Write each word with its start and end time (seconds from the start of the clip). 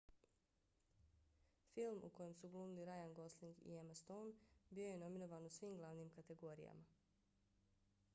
film 1.73 1.99
u 2.07 2.09
kojem 2.15 2.33
su 2.39 2.49
glumili 2.55 2.85
ryan 2.87 3.13
gosling 3.19 3.59
i 3.73 3.77
emna 3.81 3.97
stone 4.01 4.33
bio 4.69 4.87
je 4.87 4.97
nominovan 4.97 5.45
u 5.45 5.49
svim 5.59 5.77
glavnim 5.77 6.09
kategorijama 6.09 6.83